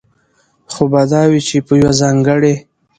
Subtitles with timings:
[0.71, 2.55] خو به دا وي، چې په يوه ځانګړي